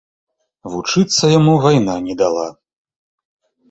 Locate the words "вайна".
1.69-2.01